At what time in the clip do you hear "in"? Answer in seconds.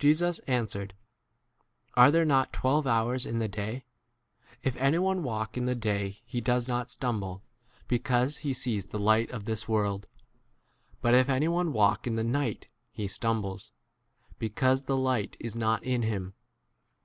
3.24-3.38, 5.56-5.66, 12.08-12.16, 15.84-16.02